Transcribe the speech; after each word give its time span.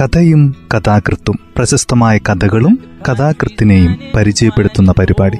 കഥയും 0.00 0.54
കഥാകൃത്തും 0.74 1.38
പ്രശസ്തമായ 1.56 2.18
കഥകളും 2.18 2.78
കഥാകൃത്തിനെയും 3.08 3.98
പരിചയപ്പെടുത്തുന്ന 4.16 4.92
പരിപാടി. 4.98 5.36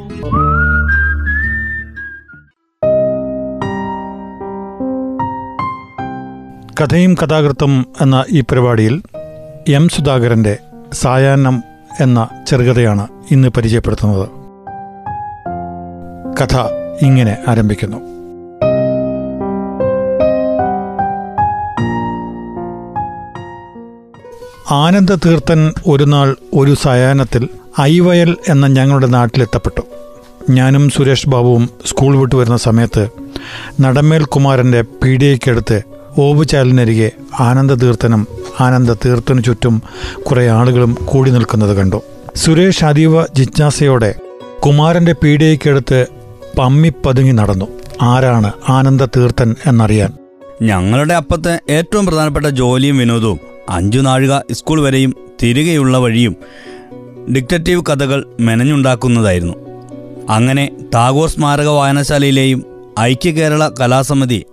കഥയും 6.83 7.15
കഥാകൃത്തും 7.15 7.87
എന്ന 8.01 8.25
ഈ 8.31 8.41
പരിപാടിയിൽ 8.41 9.03
എം 9.69 9.89
സുധാകരന്റെ 9.89 10.59
സായാഹ്നം 10.93 11.63
എന്ന 12.01 12.29
ചെറുകഥയാണ് 12.47 13.09
ഇന്ന് 13.31 13.49
പരിചയപ്പെടുത്തുന്നത്. 13.49 14.29
കഥ 16.43 16.57
ഇങ്ങനെ 17.03 17.37
ആരംഭിക്കുന്നു. 17.49 18.16
ആനന്ദ 24.71 25.15
തീർത്ഥൻ 25.15 25.73
ഒരു 25.87 26.05
നാൾ 26.05 26.37
ഒരു 26.55 26.75
സയാനത്തിൽ 26.83 27.49
ഐവയൽ 27.81 28.37
എന്ന 28.49 28.67
ഞങ്ങളുടെ 28.67 29.07
നാട്ടിലെത്തപ്പെട്ടു. 29.07 29.81
ഞാനും 30.51 30.91
സുരേഷ് 30.91 31.29
ബാബുവും 31.29 31.71
സ്കൂൾ 31.87 32.17
വിട്ടു 32.17 32.35
വരുന്ന 32.35 32.57
സമയത്ത് 32.57 33.09
നടമേൽ 33.81 34.25
കുമാരന്റെ 34.25 34.83
പീഡിയയ്ക്കടുത്ത് 34.83 35.83
ഓവുചാലിനരികെ 36.19 37.11
ആനന്ദ 37.41 38.93
തീർത്ഥനും 38.93 39.43
ചുറ്റും 39.43 39.83
കുറേ 40.23 40.49
ആളുകളും 40.49 40.99
കൂടി 41.05 41.31
നിൽക്കുന്നത് 41.31 41.77
കണ്ടു. 41.77 42.03
സുരേഷ് 42.37 42.85
അതീവ 42.85 43.23
ജിജ്ഞാസയോടെ 43.23 44.15
കുമാരന്റെ 44.67 45.13
പീഡിയയ്ക്കടുത്ത് 45.13 46.07
പമ്മിപ്പതുങ്ങി 46.59 47.33
നടന്നു. 47.33 47.67
ആരാണ് 48.03 48.53
ആനന്ദ 48.69 49.05
തീർത്ഥൻ 49.05 49.55
എന്നറിയാൻ. 49.67 50.13
ഞങ്ങളുടെ 50.63 51.15
അപ്പത്തെ 51.15 51.61
ഏറ്റവും 51.71 52.07
പ്രധാനപ്പെട്ട 52.07 52.47
ജോലിയും 52.47 52.99
വിനോദവും 52.99 53.56
അഞ്ചു 53.69 53.99
നാഴിക 53.99 54.39
സ്കൂൾ 54.53 54.81
വരെയും 54.81 55.15
തിരികെയുള്ള 55.43 55.99
വഴിയും 55.99 56.37
ഡിക്റ്ററ്റീവ് 57.35 57.83
കഥകൾ 57.89 58.27
മെനഞ്ഞുണ്ടാക്കുന്നതായിരുന്നു. 58.41 59.55
അങ്ങനെ 60.31 60.71
ടാഗോർ 60.95 61.29
സ്മാരക 61.29 61.69
വായനശാലയിലെയും 61.69 62.65
ഐക്യ 63.01 63.31
കേരള 63.31 63.71
കലാസമിതി 63.81 64.45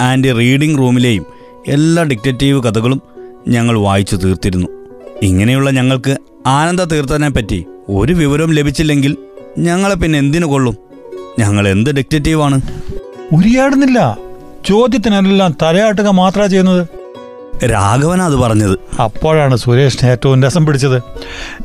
ആൻഡ് 0.00 0.36
റീഡിംഗ് 0.36 0.78
റൂമിലെയും 0.78 1.26
എല്ലാ 1.68 2.02
ഡിക്റ്ററ്റീവ് 2.02 2.62
കഥകളും 2.62 3.02
ഞങ്ങൾ 3.48 3.78
വായിച്ചു 3.78 4.16
തീർത്തിരുന്നു. 4.16 4.68
ഇങ്ങനെയുള്ള 5.22 5.70
ഞങ്ങൾക്ക് 5.70 6.16
ആനന്ദ 6.46 6.84
തീർത്ഥനെ 6.84 7.28
പറ്റി 7.28 7.64
ഒരു 7.88 8.12
വിവരവും 8.12 8.52
ലഭിച്ചില്ലെങ്കിൽ 8.52 9.16
ഞങ്ങളെ 9.58 9.94
പിന്നെ 9.94 10.18
എന്തിനു 10.18 10.46
കൊള്ളും? 10.46 10.76
ഞങ്ങൾ 11.38 11.68
എന്ത് 11.68 11.90
ഡിക്റ്ററ്റീവാണ്? 11.90 12.60
ഉരിയാടുന്നില്ല. 13.32 14.18
ചോദ്യത്തിനെല്ലാം 14.66 15.56
തലയാട്ടുക 15.62 16.08
മാത്രമാണ് 16.08 16.50
ചെയ്യുന്നത്. 16.50 16.97
രാഘവനാ 17.64 18.26
അത് 18.26 18.36
പറഞ്ഞത്. 18.36 19.00
അപ്പോഴാണ് 19.02 19.56
സുരേഷിന് 19.56 20.10
ഏറ്റവും 20.10 20.42
രസം 20.42 20.66
പിടിച്ചത്. 20.66 21.02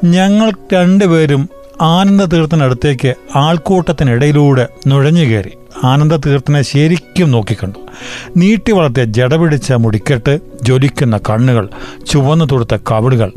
ഞങ്ങൾ 0.06 0.54
രണ്ടുപേരും 0.74 1.50
ആനന്ദ 1.82 2.24
തീർത്ഥനടുത്തേക്ക് 2.24 3.14
ആൾക്കൂട്ടത്തിനിടയിലൂടെ 3.36 4.68
നുഴഞ്ഞു 4.88 5.26
കയറി. 5.26 5.52
ആനന്ദ 5.84 6.16
തീർത്ഥനെ 6.16 6.62
ശരിക്കും 6.62 7.32
നോക്കിക്കണ്ടു. 7.32 7.80
നീട്ടി 8.38 8.72
വളർത്തിയ 8.72 9.04
ജടപിടിച്ച 9.04 9.74
മുടിക്കെട്ട് 9.74 10.40
ജ്വലിക്കുന്ന 10.64 11.20
കണ്ണുകൾ 11.30 11.70
ചുവന്നു 12.10 12.46
തൊടുത്ത 12.46 12.78
കവിളുകൾ. 12.92 13.32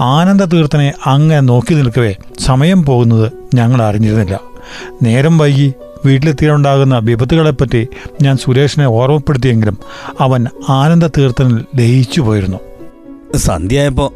ആനന്ദ 0.00 0.44
തീർത്ഥനെ 0.44 0.94
അങ്ങനെ 1.06 1.40
നോക്കി 1.40 1.74
നിൽക്കവേ 1.74 2.14
സമയം 2.40 2.84
പോകുന്നത് 2.84 3.32
ഞങ്ങൾ 3.54 3.82
അറിഞ്ഞിരുന്നില്ല. 3.82 4.40
നേരം 5.02 5.38
വൈകി 5.38 5.72
വീട്ടിലെത്തിയുണ്ടാകുന്ന 6.04 6.98
വിപത്തുകളെപ്പറ്റി 6.98 7.88
ഞാൻ 8.22 8.36
സുരേഷിനെ 8.36 8.86
ഓർമ്മപ്പെടുത്തിയെങ്കിലും 8.86 9.78
അവൻ 10.20 10.46
ആനന്ദ 10.68 11.06
തീർത്ഥനിൽ 11.06 11.64
ലയിച്ചു 11.76 12.20
പോയിരുന്നു. 12.20 12.58
സന്ധ്യയായപ്പോ 13.36 14.12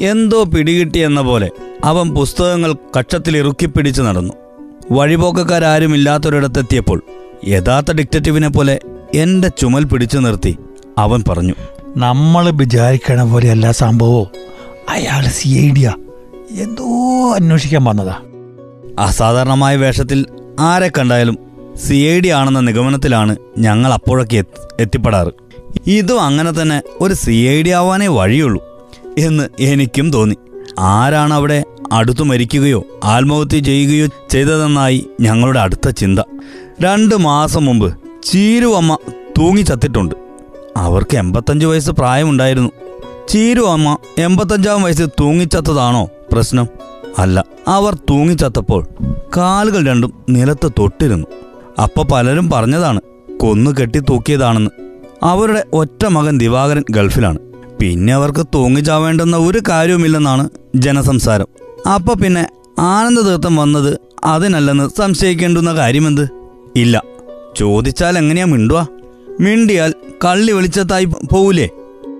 എന്തോ 0.00 0.44
പിടികിട്ടിയെന്ന 0.44 1.20
പോലെ 1.20 1.50
അവൻ 1.84 2.14
പുസ്തകങ്ങൾ 2.14 2.74
കക്ഷത്തിൽ 2.98 3.36
ഇറുക്കിപ്പിടിച്ച് 3.36 4.02
നടന്നു. 4.02 4.32
വഴിപോക്കക്കാരും 4.90 5.94
ഇല്ലാത്തൊരിടത്തെത്തിയപ്പോൾ 5.94 7.02
യഥാർത്ഥ 7.48 7.92
ഡിക്റ്റേറ്റീവിനെ 7.92 8.48
പോലെ 8.48 8.80
എന്റെ 9.14 9.48
ചുമൽ 9.48 9.84
പിടിച്ചു 9.84 10.18
നിർത്തി 10.18 10.58
അവൻ 10.98 11.24
പറഞ്ഞു 11.28 11.54
നമ്മൾ 11.96 12.50
വിചാരിക്കണ 12.50 13.22
പോലെയല്ല 13.22 13.70
സംഭവോ? 13.70 14.30
അയാൾ 14.88 15.24
സി 15.24 15.48
ഐ 15.48 15.70
ഡിയാ? 15.70 15.94
എന്തോ 16.50 16.84
അന്വേഷിക്കാൻ 17.34 17.84
വന്നതാ. 17.84 18.16
അസാധാരണമായ 18.98 19.76
വേഷത്തിൽ 19.76 20.26
ആരെ 20.60 20.92
കണ്ടായാലും 20.98 21.38
സി 21.76 21.94
ഐ 21.94 22.20
ഡി 22.20 22.28
ആണെന്ന 22.28 22.60
നിഗമനത്തിലാണ് 22.60 23.36
ഞങ്ങൾ 23.58 23.92
അപ്പോഴൊക്കെ 23.92 24.36
എത്തി- 24.36 24.74
എത്തിപ്പെടാറ്. 24.80 25.28
ഇതും 25.86 26.20
അങ്ങനെ 26.20 26.62
തന്നെ 26.62 26.82
ഒരു 27.00 27.14
സി 27.14 27.30
ഐ 27.30 27.62
ഡി 27.62 27.68
ആവാനേ 27.68 28.06
വഴിയുള്ളൂ 28.06 28.64
എന്ന് 29.18 29.48
എനിക്കും 29.60 30.10
തോന്നി. 30.10 30.36
ആരാണ് 30.78 31.34
അവിടെ 31.34 31.64
അടുത്തു 31.92 32.22
മരിക്കുകയോ 32.22 32.84
ആത്മഹത്യ 33.04 33.58
ചെയ്യുകയോ 33.58 34.08
ചെയ്തതെന്നായി 34.30 35.06
ഞങ്ങളുടെ 35.20 35.60
അടുത്ത 35.60 35.90
ചിന്ത. 35.90 36.18
രണ്ട് 36.80 37.14
മാസം 37.14 37.64
മുമ്പ് 37.64 37.96
ചീരു 38.22 38.66
അമ്മ 38.66 38.98
തൂങ്ങി 39.38 39.62
ചത്തിട്ടുണ്ട്. 39.62 40.14
അവർക്ക് 40.76 41.16
എൺപത്തഞ്ച് 41.16 41.66
വയസ്സ് 41.66 41.90
പ്രായമുണ്ടായിരുന്നു. 41.90 42.70
ചീരു 43.28 43.60
അമ്മ 43.60 43.98
എൺപത്തഞ്ചാം 44.18 44.82
വയസ്സിൽ 44.82 45.06
തൂങ്ങിച്ചത്തതാണോ 45.06 46.08
പ്രശ്നം? 46.32 46.66
അല്ല 47.18 47.44
അവർ 47.68 47.94
തൂങ്ങിച്ചത്തപ്പോൾ 47.94 48.86
കാലുകൾ 49.36 49.86
രണ്ടും 49.86 50.24
നിലത്ത് 50.30 50.72
തൊട്ടിരുന്നു. 50.78 51.26
അപ്പ 51.82 52.02
പലരും 52.02 52.50
പറഞ്ഞതാണ് 52.50 53.00
കൊന്നു 53.40 53.70
കെട്ടി 53.70 53.98
തൂക്കിയതാണെന്ന്. 53.98 54.70
അവരുടെ 55.22 55.64
ഒറ്റ 55.72 56.04
മകൻ 56.06 56.38
ദിവാകരൻ 56.38 56.84
ഗൾഫിലാണ്. 56.90 57.38
പിന്നെ 57.80 58.12
അവർക്ക് 58.12 58.46
തൂങ്ങിച്ചാവേണ്ടെന്ന 58.54 59.36
ഒരു 59.36 59.62
കാര്യവുമില്ലെന്നാണ് 59.68 60.48
ജനസംസാരം. 60.76 61.46
അപ്പ 61.94 62.12
പിന്നെ 62.12 62.46
ആനന്ദ 62.78 63.20
തീർത്ഥം 63.20 63.56
വന്നത് 63.56 63.98
അതിനല്ലെന്ന് 64.24 64.88
സംശയിക്കേണ്ടുന്ന 64.98 65.74
കാര്യമെന്ത്? 65.74 66.28
ഇല്ല 66.76 67.02
ചോദിച്ചാൽ 67.56 68.18
എങ്ങനെയാ 68.18 68.44
മിണ്ടുക 68.44 68.88
മിണ്ടിയാൽ 69.40 69.94
കള്ളി 70.24 70.52
വെളിച്ചത്തായി 70.52 71.04
പോവൂലേ? 71.04 71.68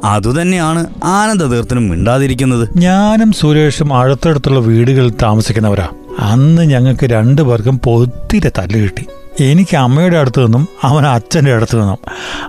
അതുതന്നെയാണ് 0.05 0.87
ആനന്ദ 1.05 1.43
തീർത്ഥനും 1.43 1.89
മിണ്ടാതിരിക്കുന്നത്. 1.89 2.69
ഞാനും 2.77 3.33
സുരേഷും 3.33 3.95
അടുത്തടുത്തുള്ള 3.95 4.61
വീടുകളിൽ 4.61 5.11
താമസിക്കുന്നവരാ. 5.23 5.89
അന്ന് 6.19 6.63
ഞങ്ങൾക്ക് 6.63 7.07
രണ്ടു 7.07 7.43
പേർക്കും 7.43 7.79
പൊത്തിരെ 7.79 8.53
തല്ല് 8.59 8.79
കിട്ടി. 8.79 9.07
എനിക്ക് 9.41 9.77
അമ്മയുടെ 9.77 10.19
അടുത്ത് 10.19 10.45
നിന്നും 10.45 10.69
അവൻ 10.83 11.07
അച്ഛന്റെ 11.07 11.53
അടുത്ത് 11.53 11.81
നിന്നും. 11.81 11.99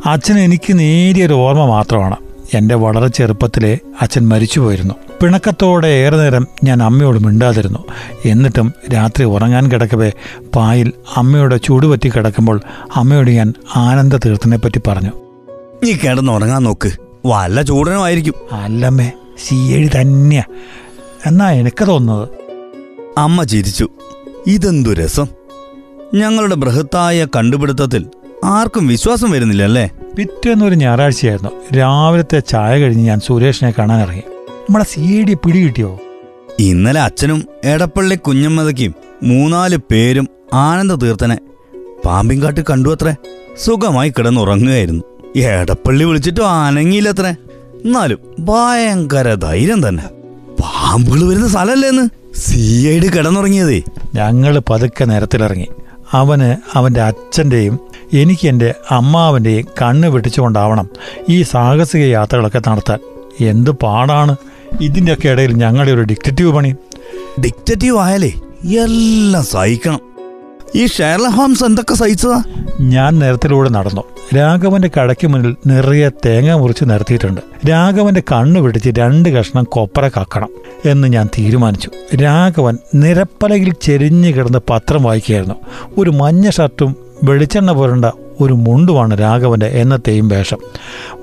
അച്ഛൻ 0.05 0.39
എനിക്ക് 0.39 0.79
നേരിയൊരു 0.79 1.33
ഓർമ്മ 1.33 1.65
മാത്രമാണ്. 1.65 2.15
എന്റെ 2.53 2.75
വളരെ 2.75 3.07
ചെറുപ്പത്തിലെ 3.07 3.79
അച്ഛൻ 4.01 4.27
മരിച്ചു 4.27 4.59
പോയിരുന്നു 4.59 4.93
പിണക്കത്തോടെ 5.21 5.87
ഏറെ 5.87 6.17
നേരം 6.17 6.47
ഞാൻ 6.63 6.83
അമ്മയോട് 6.83 7.19
മിണ്ടാതിരുന്നു. 7.19 7.79
എന്നിട്ടും 8.25 8.73
രാത്രി 8.93 9.25
ഉറങ്ങാൻ 9.25 9.71
കിടക്കവേ 9.71 10.11
പായിൽ 10.55 10.91
അമ്മയുടെ 11.17 11.57
ചൂടുപറ്റി 11.57 12.09
കിടക്കുമ്പോൾ 12.09 12.61
അമ്മയോട് 12.95 13.31
ഞാൻ 13.31 13.53
ആനന്ദ 13.75 14.15
തീർത്ഥനെ 14.15 14.57
പറ്റി 14.57 14.81
പറഞ്ഞു. 14.87 15.11
നീ 15.83 15.93
കിടന്നുറങ്ങാൻ 15.93 16.63
നോക്ക്. 16.63 16.91
വല്ല 17.25 17.61
ചൂടനുമായിരിക്കും. 17.61 18.33
അല്ലമ്മേ 18.51 19.11
സി 19.37 19.55
എഴി 19.55 19.89
തന്നെയാ. 20.01 20.43
എന്നാ 21.25 21.51
എനിക്ക് 21.51 21.87
തോന്നുന്നത്. 21.87 22.29
അമ്മ 23.17 23.43
ചിരിച്ചു. 23.43 23.89
ഇതെന്തു 24.47 24.89
രസം? 24.89 25.27
ഞങ്ങളുടെ 26.13 26.55
ബൃഹത്തായ 26.55 27.27
കണ്ടുപിടുത്തത്തിൽ 27.35 28.05
ആർക്കും 28.43 28.87
വിശ്വാസം 28.87 29.31
വരുന്നില്ല 29.31 29.63
അല്ലേ 29.63 29.89
പിറ്റേന്നൊരു 30.17 30.75
ഞായറാഴ്ചയായിരുന്നു. 30.75 31.75
രാവിലത്തെ 31.77 32.39
ചായ 32.39 32.79
കഴിഞ്ഞ് 32.79 33.03
ഞാൻ 33.03 33.19
സുരേഷിനെ 33.19 33.73
കാണാൻ 33.77 34.01
ഇറങ്ങി. 34.01 34.23
നമ്മളെ 34.61 34.85
സി 34.85 35.25
ഡി 35.29 35.33
പിടി 35.33 35.63
കിട്ടിയോ? 35.63 35.99
ഇന്നലെ 36.59 37.01
അച്ഛനും 37.01 37.43
എടപ്പള്ളി 37.63 38.15
കുഞ്ഞമ്മതയ്ക്കും 38.15 38.95
മൂന്നാൽ 39.23 39.75
പേരും 39.75 40.27
ആനന്ദ 40.53 40.93
തീർത്ഥനെ 40.93 41.37
പാമ്പിൻകാട്ട് 42.05 42.61
കണ്ടു 42.69 42.89
അത്രേ. 42.89 43.15
സുഖമായി 43.65 44.09
കിടന്നുറങ്ങുകയായിരുന്നു. 44.09 45.03
എടപ്പള്ളി 45.35 46.03
വിളിച്ചിട്ടും 46.03 46.49
അനങ്ങിയില്ലത്രേ 46.49 47.29
എന്നാലും 47.85 48.17
ഭയങ്കര 48.39 49.33
ധൈര്യം 49.33 49.87
തന്നെ. 49.87 50.03
പാമ്പുകൾ 50.61 51.29
വരുന്ന 51.29 51.47
സ്ഥലല്ലേന്ന് 51.47 52.09
സി 52.35 52.87
ഐ 52.87 52.99
ഡി 52.99 53.07
കിടന്നുറങ്ങിയതേ. 53.07 53.81
ഞങ്ങൾ 54.15 54.61
പതുക്കെ 54.69 55.05
നേരത്തിലിറങ്ങി. 55.05 55.67
അവന് 56.11 56.77
അവന്റെ 56.77 57.01
അച്ഛന്റെയും 57.01 57.79
എനിക്ക് 58.13 58.47
എന്റെ 58.47 58.73
അമ്മാവന്റെയും 58.91 59.65
കണ്ണ് 59.81 60.07
വെട്ടിച്ചുകൊണ്ടാവണം 60.07 60.89
ഈ 61.29 61.41
സാഹസിക 61.41 62.01
യാത്രകളൊക്കെ 62.01 62.61
നടത്താൻ. 62.67 62.99
എന്ത് 63.39 63.71
പാടാണ്. 63.71 64.35
ഇതിന്റെയൊക്കെ 64.81 65.29
ഇടയിൽ 65.29 65.53
ഞങ്ങളുടെ 65.53 65.91
ഒരു 65.91 66.01
ഡിക്റ്റേറ്റീവ് 66.01 66.51
പണി. 66.51 66.75
ഡിക്റ്റേറ്റീവ് 67.39 67.99
ആയാലേ 67.99 68.31
എല്ലാം 68.83 69.43
സഹിക്കണം. 69.43 70.12
ഈ 70.75 70.87
ഷേർല 70.87 71.27
ഹോംസ് 71.27 71.63
എന്തൊക്കെ 71.63 71.93
സഹിച്ചതാ? 71.93 72.43
ഞാൻ 72.81 73.19
നിരത്തിലൂടെ 73.19 73.69
നടന്നു. 73.69 74.01
രാഘവന്റെ 74.35 74.89
കടയ്ക്ക് 74.97 75.27
മുന്നിൽ 75.27 75.55
നിറയെ 75.67 76.09
തേങ്ങ 76.09 76.53
മുറിച്ച് 76.53 76.83
നിരത്തിയിട്ടുണ്ട്. 76.83 77.41
രാഘവന്റെ 77.69 78.23
കണ്ണു 78.31 78.59
പിടിച്ച് 78.59 78.89
രണ്ട് 78.99 79.29
കഷ്ണം 79.29 79.63
കൊപ്പര 79.63 80.07
കക്കണം 80.07 80.49
എന്ന് 80.85 81.07
ഞാൻ 81.07 81.29
തീരുമാനിച്ചു. 81.37 81.89
രാഘവൻ 82.15 82.77
നിരപ്പലകിൽ 82.95 83.73
ചെരിഞ്ഞു 83.81 84.29
കിടന്ന് 84.29 84.59
പത്രം 84.69 85.03
വായിക്കുകയായിരുന്നു. 85.03 85.55
ഒരു 85.97 86.09
മഞ്ഞ 86.09 86.49
ഷർട്ടും 86.49 86.95
വെളിച്ചെണ്ണ 87.23 87.71
പുരണ്ട 87.71 88.05
ഒരു 88.41 88.53
മുണ്ടുമാണ് 88.53 89.19
രാഘവന്റെ 89.19 89.65
എന്നത്തെയും 89.65 90.27
വേഷം. 90.27 90.57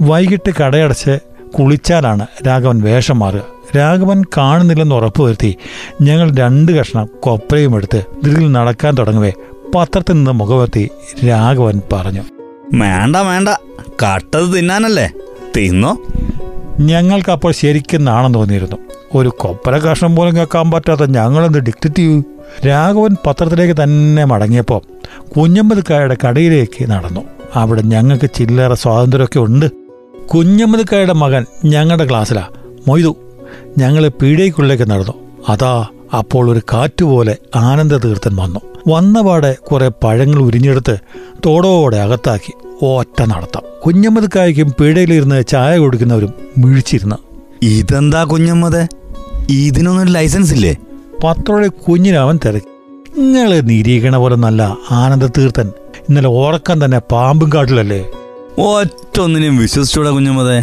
വൈകിട്ട് 0.03 0.53
കടയടച്ച് 0.63 1.19
കുളിച്ചാലാണ് 1.59 2.27
രാഘവൻ 2.47 2.81
വേഷം 2.81 3.19
മാറുക. 3.19 3.43
രാഘവൻ 3.77 4.23
കാണുന്നില്ലെന്ന് 4.37 4.95
ഉറപ്പുവരുത്തി 4.95 5.57
ഞങ്ങൾ 6.03 6.35
രണ്ട് 6.35 6.73
കഷ്ണം 6.73 7.09
കൊപ്രയും 7.21 7.77
എടുത്ത് 7.77 7.97
ഇതിൽ 7.97 8.53
നടക്കാൻ 8.53 8.95
തുടങ്ങവേ. 8.95 9.33
പത്രത്തിൽ 9.75 10.13
നിന്ന് 10.13 10.31
മുഖവർത്തി 10.31 10.91
രാഘവൻ 11.29 11.81
പറഞ്ഞു. 11.93 12.21
വേണ്ട 12.75 13.17
വേണ്ട. 13.17 13.49
കട്ടത് 14.05 14.59
തിന്നാനല്ലേ? 14.59 15.11
തിന്നോ? 15.57 15.99
ഞങ്ങൾക്ക് 16.81 17.31
അപ്പോൾ 17.31 17.53
ശരിക്കും 17.53 18.05
നാണം 18.05 18.35
തോന്നിയിരുന്നു. 18.35 18.77
ഒരു 19.15 19.29
കൊപ്പര 19.29 19.79
കഷ്ണം 19.79 20.17
പോലും 20.17 20.37
കേൾക്കാൻ 20.37 20.71
പറ്റാത്ത 20.71 21.01
ഞങ്ങളെന്ത് 21.01 21.59
ഡിക്റ്റേറ്റീവ് 21.59 22.23
രാഘവൻ 22.67 23.17
പത്രത്തിലേക്ക് 23.27 23.83
തന്നെ 23.83 24.25
മടങ്ങിയപ്പോൾ 24.25 24.81
കുഞ്ഞമ്മദ്ക്കായുടെ 25.37 26.17
കടയിലേക്ക് 26.29 26.91
നടന്നു. 26.91 27.21
അവിടെ 27.55 27.83
ഞങ്ങൾക്ക് 27.83 28.31
ചില്ലറ 28.35 28.75
സ്വാതന്ത്ര്യമൊക്കെ 28.75 29.39
ഉണ്ട്. 29.39 29.90
കുഞ്ഞമ്മദ്ക്കായുടെ 30.35 31.13
മകൻ 31.13 31.47
ഞങ്ങളുടെ 31.65 32.09
ക്ലാസ്സിലാ. 32.09 32.49
മൊയ്തു 32.89 33.17
ഞങ്ങൾ 33.79 34.09
പീഡയ്ക്കുള്ളിലേക്ക് 34.09 34.91
നടന്നു. 34.91 35.13
അതാ 35.49 35.87
അപ്പോൾ 36.19 36.51
ഒരു 36.51 36.61
കാറ്റുപോലെ 36.73 37.37
ആനന്ദ 37.57 37.97
തീർത്ഥൻ 37.97 38.37
വന്നു. 38.37 38.61
വന്നപാടെ 38.89 39.57
കുറെ 39.73 39.91
പഴങ്ങൾ 40.05 40.39
ഉരിഞ്ഞെടുത്ത് 40.39 40.99
തോടോടെ 41.47 41.97
അകത്താക്കി 41.97 42.85
ഒറ്റ 42.85 43.23
നടത്താം. 43.23 43.63
കുഞ്ഞമ്മദക്കായ്ക്കും 43.87 44.75
പീഡയിലിരുന്ന് 44.81 45.43
ചായ 45.49 45.79
കൊടുക്കുന്നവരും 45.79 46.33
മിഴിച്ചിരുന്ന്. 46.59 47.17
ഇതെന്താ 47.63 48.25
കുഞ്ഞമ്മത് 48.25 48.89
ഇതിനൊന്നും 49.51 50.07
ലൈസൻസ് 50.07 50.55
ഇല്ലേ 50.55 50.77
പത്തോടെ 51.25 51.67
കുഞ്ഞിനവൻ 51.67 52.39
തിരക്കി. 52.47 53.21
നിങ്ങൾ 53.21 53.61
നിരീക്ഷണ 53.61 54.17
പോലെ 54.17 54.37
നല്ല 54.37 54.77
ആനന്ദ 54.91 55.27
തീർത്ഥൻ 55.27 55.69
ഇന്നലെ 56.09 56.29
ഉറക്കം 56.29 56.85
തന്നെ 56.85 56.99
പാമ്പും 56.99 57.51
കാട്ടിലല്ലേ? 57.55 58.07
ഒറ്റ 58.61 59.21
ഒന്നിനെയും 59.21 59.57
വിശ്വസിച്ചൂടാ 59.57 60.11
കുഞ്ഞുമതെ. 60.11 60.59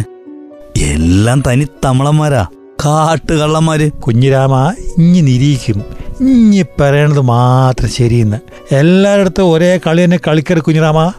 എല്ലാം 0.82 1.42
തനി 1.46 1.66
തമിളന്മാരാ. 1.84 2.46
കാട്ടുകള്ളന്മാര്. 2.84 3.92
കുഞ്ഞിരാമ 3.92 4.74
ഇഞ്ഞി 4.98 5.20
നിരീക്കും 5.20 5.82
ഇഞ്ഞി 6.20 6.64
പറയണത് 6.80 7.20
മാത്രം 7.20 7.88
ശരിയെന്ന്. 7.88 8.36
എല്ലായിടത്തും 8.74 9.52
ഒരേ 9.52 9.80
കളി 9.86 10.04
തന്നെ 10.04 10.18
കളിക്കരുത് 10.28 10.62
കുഞ്ഞിരാമ. 10.62 11.12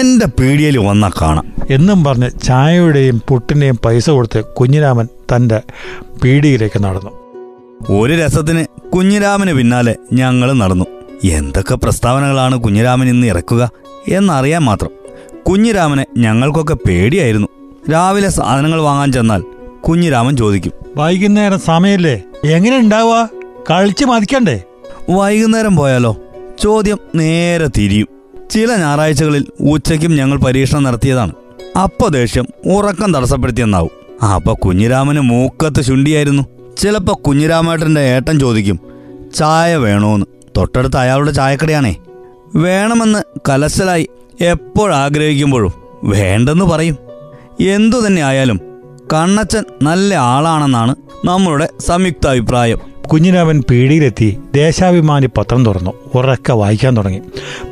എന്റെ 0.00 0.26
പീടിയയിൽ 0.26 0.78
വന്നാ 0.78 1.10
കാണാം. 1.22 1.52
എന്നും 1.70 2.04
പറഞ്ഞ് 2.04 2.30
ചായയുടെയും 2.42 3.22
പുട്ടിന്റെയും 3.28 3.78
പൈസ 3.84 4.10
കൊടുത്ത് 4.10 4.44
കുഞ്ഞിരാമൻ 4.44 5.08
തന്റെ 5.34 5.60
പീടിയിലേക്ക് 6.24 6.84
നടന്നു. 6.84 7.10
ഒരു 7.98 8.12
രസത്തിന് 8.14 8.64
കുഞ്ഞിരാമന് 8.90 9.52
പിന്നാലെ 9.52 9.96
ഞങ്ങൾ 10.12 10.52
നടന്നു. 10.52 10.84
എന്തൊക്കെ 11.24 11.74
പ്രസ്താവനകളാണ് 11.74 12.56
കുഞ്ഞിരാമൻ 12.56 13.08
ഇന്ന് 13.08 13.26
ഇറക്കുക 13.26 13.70
എന്നറിയാൻ 14.08 14.62
മാത്രം. 14.62 15.05
കുഞ്ഞിരാമനെ 15.48 16.06
ഞങ്ങൾക്കൊക്കെ 16.18 16.74
പേടിയായിരുന്നു. 16.74 17.48
രാവിലെ 17.92 18.28
സാധനങ്ങൾ 18.28 18.80
വാങ്ങാൻ 18.80 19.12
ചെന്നാൽ 19.12 19.44
കുഞ്ഞിരാമൻ 19.88 20.36
ചോദിക്കും. 20.36 20.72
വൈകുന്നേരം 20.96 21.58
സമയല്ലേ? 21.58 22.22
എങ്ങനെ 22.44 22.78
ഉണ്ടാവുക? 22.78 23.28
കളിച്ച് 23.70 24.04
മതിക്കണ്ടേ? 24.04 24.62
വൈകുന്നേരം 25.10 25.76
പോയാലോ? 25.76 26.16
ചോദ്യം 26.62 26.98
നേരെ 27.14 27.66
തിരിയും. 27.66 28.08
ചില 28.50 28.76
ഞായറാഴ്ചകളിൽ 28.76 29.44
ഉച്ചയ്ക്കും 29.60 30.16
ഞങ്ങൾ 30.16 30.38
പരീക്ഷണം 30.38 30.82
നടത്തിയതാണ്. 30.82 31.32
അപ്പൊ 31.82 32.08
ദേഷ്യം 32.08 32.46
ഉറക്കം 32.66 33.14
തടസ്സപ്പെടുത്തിയെന്നാവും. 33.14 34.24
അപ്പൊ 34.26 34.54
കുഞ്ഞിരാമന് 34.54 35.20
മൂക്കത്ത് 35.20 35.82
ശുണ്ടിയായിരുന്നു 35.82 36.42
ചിലപ്പോ 36.78 37.20
കുഞ്ഞിരാമേട്ടന്റെ 37.26 38.00
ഏട്ടൻ 38.00 38.40
ചോദിക്കും 38.40 38.80
ചായ 39.34 39.76
വേണോന്ന്? 39.76 40.26
തൊട്ടടുത്ത് 40.56 40.96
അയാളുടെ 40.96 41.30
ചായക്കടയാണേ. 41.30 41.96
വേണമെന്ന് 42.54 43.18
കലശലായി 43.48 44.08
എപ്പോഴാഗ്രഹിക്കുമ്പോഴും 44.40 45.72
വേണ്ടെന്ന് 46.04 46.64
പറയും. 46.64 46.96
എന്തു 47.60 48.06
തന്നെ 48.06 48.22
ആയാലും 48.22 48.60
കണ്ണച്ചൻ 49.14 49.64
നല്ല 49.82 50.14
ആളാണെന്നാണ് 50.14 50.96
നമ്മളുടെ 51.24 51.68
സംയുക്ത 51.78 52.28
അഭിപ്രായം 52.28 52.78
കുഞ്ഞിരാമൻ 53.12 53.62
പീടിയിലെത്തി 53.70 54.38
ദേശാഭിമാനി 54.54 55.26
പത്രം 55.26 55.64
തുറന്നു. 55.64 55.90
ഉറക്കെ 56.14 56.52
വായിക്കാൻ 56.52 56.96
തുടങ്ങി. 56.96 57.22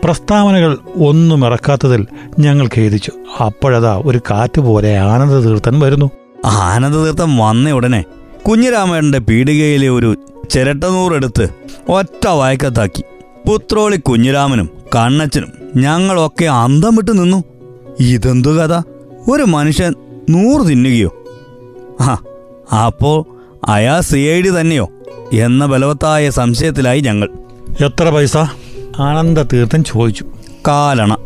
പ്രസ്താവനകൾ 0.05 0.79
ഒന്നും 0.97 1.47
ഇറക്കാത്തതിൽ 1.47 2.06
ഞങ്ങൾ 2.38 2.69
ഖേദിച്ചു. 2.79 3.12
അപ്പോഴതാ 3.44 4.03
ഒരു 4.06 4.21
കാറ്റ് 4.31 4.61
പോലെ 4.61 4.99
ആനന്ദ 4.99 5.32
തീർത്ഥൻ 5.32 5.81
വരുന്നു. 5.81 6.11
ആനന്ദ 6.44 6.97
തീർത്ഥം 6.97 7.38
വന്ന 7.38 7.71
ഉടനെ 7.71 8.05
കുഞ്ഞിരാമേട്ടന്റെ 8.49 9.19
പീടികയിലെ 9.19 9.88
ഒരു 9.88 10.17
ചിരട്ടനൂറെടുത്ത് 10.50 11.49
ഒറ്റ 11.88 12.29
വായക്കത്താക്കി. 12.29 13.03
പുത്രോളി 13.49 13.96
കുഞ്ഞിരാമനും 13.96 14.70
കണ്ണച്ചനും 14.96 15.52
ഞങ്ങളൊക്കെ 15.76 16.44
അന്തം 16.44 16.96
വിട്ട് 16.96 17.19
നിന്നു. 17.19 17.44
ഇതെന്തു 18.00 18.49
കഥ? 18.49 18.82
ഒരു 19.31 19.43
മനുഷ്യൻ 19.43 19.94
നൂറ് 20.31 20.69
തിന്നുകയോ? 20.69 21.25
ആ 22.00 22.25
അപ്പോ 22.87 23.26
അയാൾ 23.69 24.00
സി 24.00 24.17
ഐ 24.17 24.43
ഡി 24.43 24.61
തന്നെയോ? 24.61 24.88
എന്ന 25.32 25.67
ബലവത്തായ 25.67 26.31
സംശയത്തിലായി 26.31 27.00
ഞങ്ങൾ. 27.00 27.29
എത്ര 27.85 28.11
പൈസ? 28.11 28.37
ആനന്ദ 28.99 29.43
തീർത്ഥൻ 29.43 29.85
ചോദിച്ചു. 29.85 30.25
കാലണ. 30.69 31.17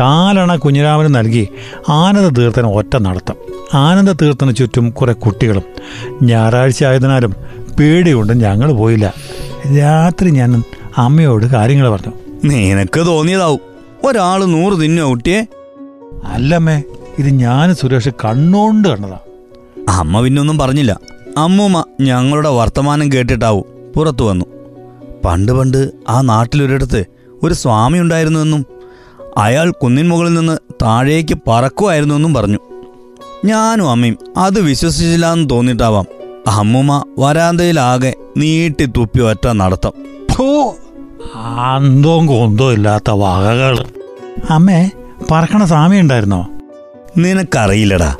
കാലണ 0.00 0.56
കുഞ്ഞിരാമന് 0.56 1.14
നൽകി 1.14 1.48
ആനന്ദ 1.88 2.38
തീർത്ഥൻ 2.38 2.66
ഒറ്റ 2.66 2.96
നടത്തം. 2.96 3.34
ആനന്ദ 3.74 4.12
തീർത്ഥന് 4.12 4.54
ചുറ്റും 4.54 4.90
കുറെ 4.90 5.12
കുട്ടികളും. 5.12 5.62
ഞായറാഴ്ച 6.22 6.84
ആയതിനാലും 6.84 7.34
പേടിയുണ്ട് 7.80 8.32
ഞങ്ങൾ 8.32 8.72
പോയില്ല. 8.72 9.14
രാത്രി 9.78 10.30
ഞാൻ 10.30 10.62
അമ്മയോട് 10.98 11.46
കാര്യങ്ങൾ 11.46 11.90
പറഞ്ഞു. 11.90 12.12
നിനക്ക് 12.44 13.06
തോന്നിയതാവും. 13.06 13.60
ഒരാൾ 14.04 14.44
നൂറ് 14.44 14.82
തിന്നോ 14.82 15.10
കുട്ടിയെ. 15.10 15.46
അല്ലമ്മേ 16.24 16.82
ഇത് 17.18 17.28
ഞാൻ 17.28 17.74
സുരേഷ് 17.74 18.08
കണ്ണോണ്ട് 18.08 18.88
കണ്ടതാ. 18.88 19.18
അമ്മ 19.88 20.20
പിന്നൊന്നും 20.20 20.58
പറഞ്ഞില്ല. 20.58 21.00
അമ്മൂമ്മ 21.38 21.84
ഞങ്ങളുടെ 22.00 22.48
വർത്തമാനം 22.48 23.12
കേട്ടിട്ടാവും 23.12 23.64
പുറത്തു 23.96 24.24
വന്നു. 24.24 24.44
പണ്ട് 25.24 25.52
പണ്ട് 25.52 25.90
ആ 26.08 26.20
നാട്ടിലൊരിടത്ത് 26.20 27.04
ഒരു 27.42 27.54
സ്വാമി 27.54 27.98
ഉണ്ടായിരുന്നുവെന്നും 27.98 28.66
അയാൾ 29.38 29.70
കുന്നിൻ 29.70 30.08
മുകളിൽ 30.08 30.34
നിന്ന് 30.34 30.58
താഴേക്ക് 30.82 31.38
പറക്കുമായിരുന്നുവെന്നും 31.48 32.34
പറഞ്ഞു. 32.34 32.58
ഞാനും 33.44 33.90
അമ്മയും 33.90 34.18
അത് 34.36 34.60
വിശ്വസിച്ചില്ല 34.60 35.32
എന്ന് 35.32 35.50
തോന്നിയിട്ടാവാം. 35.50 36.04
അമ്മൂമ്മ 36.46 37.04
വരാന്തയിലാകെ 37.18 38.14
നീട്ടി 38.36 38.84
തുപ്പി 38.86 39.20
ഒറ്റ 39.20 39.48
നടത്തം. 39.48 39.92
എന്തോ 40.40 42.18
കൊന്തോ 42.18 42.72
ഇല്ലാത്ത 42.72 43.10
വകകൾ. 43.10 43.84
അമ്മേ 44.50 44.90
പറക്കണ 45.30 45.64
സ്വാമി 45.64 45.96
ഉണ്ടായിരുന്നോ? 45.96 46.48
നിനക്കറിയില്ലടാ. 47.18 48.16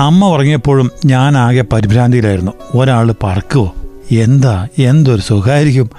അമ്മ 0.00 0.24
ഉറങ്ങിയപ്പോഴും 0.24 0.90
ഞാൻ 1.06 1.38
ആകെ 1.38 1.64
പരിഭ്രാന്തിയിലായിരുന്നു. 1.72 2.52
ഒരാൾ 2.74 3.14
പറക്കുവോ? 3.22 3.72
എന്താ? 4.10 4.68
എന്തൊരു 4.78 5.20
സുഖമായിരിക്കും? 5.20 5.90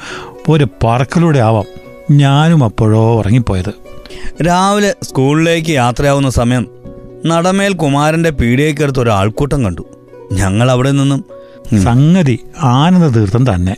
ഒരു 0.49 0.67
പറക്കലൂടെ 0.83 1.39
ആവാം. 1.39 1.65
ഞാനും 2.11 2.63
അപ്പോഴോ 2.63 3.17
ഉറങ്ങിപ്പോയത്. 3.17 3.73
രാവിലെ 4.47 4.95
സ്കൂളിലേക്ക് 5.03 5.69
യാത്രയാവുന്ന 5.69 6.29
സമയം 6.29 6.67
നടമേൽ 7.25 7.73
കുമാരന്റെ 7.73 8.29
പീടികയ്ക്കടുത്ത് 8.29 8.99
ഒരു 8.99 9.09
ആൾക്കൂട്ടം 9.09 9.63
കണ്ടു. 9.63 9.81
ഞങ്ങൾ 10.31 10.71
അവിടെ 10.71 10.91
നിന്നും 10.91 11.25
സംഗതി 11.83 12.39
ആനന്ദ 12.61 13.17
തീർത്ഥം 13.17 13.53
തന്നെ. 13.53 13.75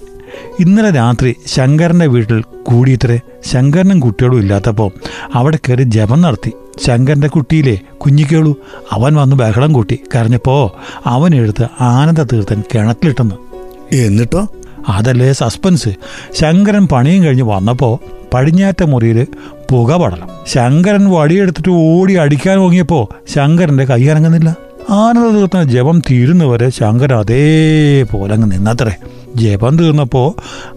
ഇന്നലെ 0.60 0.89
രാത്രി 0.89 1.36
ശങ്കരന്റെ 1.46 2.08
വീട്ടിൽ 2.08 2.41
കൂടിയിട്ടേ 2.63 3.20
ശങ്കരനും 3.46 4.00
കുട്ടികളും 4.00 4.39
ഇല്ലാത്തപ്പോൾ 4.39 4.91
അവിടെ 5.34 5.60
കയറി 5.70 5.84
ജപം 5.84 6.22
നടത്തി. 6.22 6.51
ശങ്കരന്റെ 6.86 7.27
കുട്ടിയിലെ 7.27 7.79
കുഞ്ഞിക്കേളു 7.98 8.58
അവൻ 8.91 9.15
വന്ന് 9.15 9.36
ബഹളം 9.36 9.74
കൂട്ടി. 9.74 10.00
കരഞ്ഞപ്പോ 10.15 10.75
അവൻ 11.06 11.36
എടുത്ത് 11.36 11.84
ആനന്ദ 11.84 12.24
തീർത്ഥൻ 12.24 12.63
കിണറ്റിലിട്ടെന്ന്. 12.75 13.36
എന്നിട്ടോ? 13.96 14.48
അതല്ലേ 14.89 15.32
സസ്പെൻസ്? 15.32 15.89
ശങ്കരൻ 16.34 16.88
പണിയും 16.88 17.24
കഴിഞ്ഞ് 17.24 17.44
വന്നപ്പോൾ 17.44 18.00
പടിഞ്ഞാറ്റ 18.34 18.84
മുറിയിൽ 18.84 19.27
പുക 19.72 19.98
പടലം. 19.98 20.29
ശങ്കരൻ 20.48 21.10
വടിയെടുത്തിട്ട് 21.10 21.70
ഓടി 21.70 22.13
അടിക്കാൻ 22.13 22.58
ഓങ്ങിയപ്പോൾ 22.58 23.32
ശങ്കരന്റെ 23.34 23.86
കൈ 23.86 24.06
അനങ്ങുന്നില്ല. 24.06 24.56
ആനന്ദ 24.89 25.36
തീർത്ഥൻ 25.36 25.63
ജപം 25.63 26.00
തീരുന്നവരെ 26.00 26.70
ശങ്കരൻ 26.70 27.17
അതേപോലെ 27.17 28.34
അങ്ങ് 28.34 28.51
നിന്നത്രേ. 28.51 28.91
ജപം 29.38 29.77
തീർന്നപ്പോൾ 29.77 30.34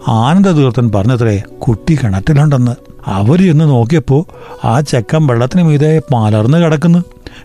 ആനന്ദതീർത്ഥൻ 0.07 0.91
പറഞ്ഞത്രേ 0.95 1.43
കുട്ടി 1.59 1.95
കിണറ്റിലുണ്ടെന്ന്. 1.95 2.71
അവർ 3.05 3.45
ചെന്ന് 3.45 3.65
നോക്കിയപ്പോൾ 3.65 4.25
ആ 4.67 4.81
ചെക്കൻ 4.81 5.27
വെള്ളത്തിന് 5.27 5.63
മീതെ 5.63 6.01
മലർന്ന് 6.11 6.57
കിടക്കുന്നു. 6.57 7.03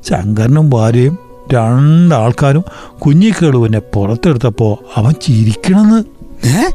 ശങ്കരനും 0.09 0.71
ഭാര്യയും 0.71 1.19
രണ്ടാൾക്കാരും 1.55 2.65
കുഞ്ഞിക്കേളുവിനെ 2.99 3.79
പുറത്തെടുത്തപ്പോൾ 3.79 4.77
അവൻ 4.97 5.13
ചിരിക്കണെന്ന്. 5.13 6.05
ഏ? 6.49 6.71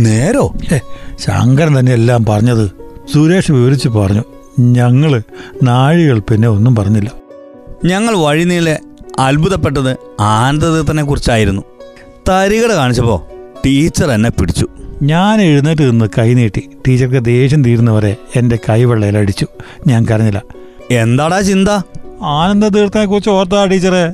നേരോ? 0.00 0.52
ശങ്കരൻ 1.18 1.78
തന്നെ 1.78 1.92
എല്ലാം 1.92 2.24
പറഞ്ഞത്. 2.24 2.70
സുരേഷ് 3.14 3.52
വിവരിച്ച് 3.52 3.88
പറഞ്ഞു 3.88 4.24
ഞങ്ങൾ 4.58 5.22
നാഴികൾ 5.62 6.18
പിന്നെ 6.18 6.48
ഒന്നും 6.48 6.76
പറഞ്ഞില്ല. 6.76 7.10
ഞങ്ങൾ 7.84 8.14
വഴിനീളെ 8.16 8.78
അത്ഭുതപ്പെട്ടത് 9.18 9.96
ആനന്ദതീർത്ഥനെ 10.20 11.02
കുറിച്ചായിരുന്നു 11.02 11.62
തരികട 12.28 12.72
കാണിച്ചപ്പോ 12.72 13.26
ടീച്ചർ 13.66 14.10
എന്നെ 14.10 14.30
പിടിച്ചു. 14.30 14.66
ഞാൻ 15.02 15.40
എഴുന്നേറ്റ് 15.40 15.90
നിന്ന് 15.90 16.04
കൈനീട്ടി 16.18 16.70
ടീച്ചർക്ക് 16.88 17.24
ദേഷ്യം 17.24 17.64
തീരുന്നവരെ 17.64 18.16
എന്റെ 18.36 18.58
കൈവെള്ളയിലടിച്ചു 18.68 19.46
ഞാൻ 19.86 20.06
കരഞ്ഞില്ല. 20.10 20.42
എന്താടാ 20.90 21.40
ചിന്ത? 21.40 21.68
ആനന്ദ 22.22 22.68
തീർത്ഥനെ 22.68 23.06
കുറിച്ച് 23.06 23.30
ഓർത്താ 23.30 23.64
ടീച്ചറെ. 23.64 24.12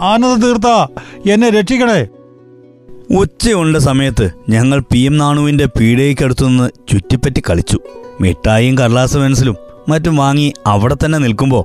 ആനന്ദ 0.00 0.44
തീർത്ത 0.44 0.66
എന്നെ 1.30 1.50
രക്ഷിക്കണേ. 1.50 2.06
ഉച്ചയുണ്ട 3.16 3.76
സമയത്ത് 3.76 4.30
ഞങ്ങൾ 4.48 4.82
പി 4.92 4.98
എം 4.98 5.16
നാണുവിന്റെ 5.18 5.66
പീഡയ്ക്കടുത്തുനിന്ന് 5.66 6.70
ചുറ്റിപ്പറ്റി 6.88 7.42
കളിച്ചു. 7.50 7.78
മിഠായിയും 8.20 8.78
കടലാസ് 8.78 9.16
പെൻസിലും 9.16 9.56
മറ്റും 9.88 10.16
വാങ്ങി 10.16 10.52
അവിടെ 10.66 10.96
തന്നെ 11.04 11.18
നിൽക്കുമ്പോൾ 11.18 11.64